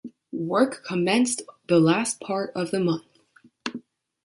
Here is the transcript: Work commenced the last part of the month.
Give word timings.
Work 0.33 0.83
commenced 0.83 1.43
the 1.67 1.79
last 1.79 2.19
part 2.21 2.51
of 2.55 2.71
the 2.71 2.79
month. 2.79 3.19